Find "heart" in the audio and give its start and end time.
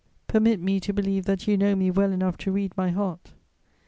2.89-3.33